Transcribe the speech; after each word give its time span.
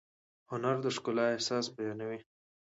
هنر 0.51 0.75
د 0.85 0.87
ښکلا 0.95 1.25
احساس 1.35 1.65
بیانوي. 1.75 2.19